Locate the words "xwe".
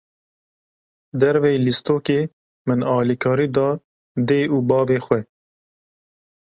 5.05-5.21